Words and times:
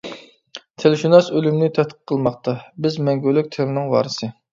تىلشۇناس 0.83 1.27
ئۆلۈمنى 1.35 1.69
تەتقىق 1.75 1.99
قىلماقتا، 2.11 2.55
بىز 2.87 2.97
مەڭگۈلۈك 3.09 3.53
تىلنىڭ 3.57 3.93
ۋارىسى. 3.93 4.31